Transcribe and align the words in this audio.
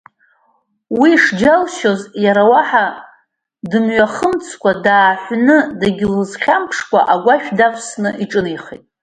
Уи 0.99 1.11
шџьалшьоз, 1.23 2.01
иара 2.25 2.43
уаҳа 2.51 2.85
дымҩахымҵкәа, 3.69 4.71
дааҳәны 4.83 5.57
дагьлыхәамԥшкәа 5.79 6.99
агәашә 7.13 7.49
давсны 7.57 8.09
иҿынеихеит. 8.23 8.83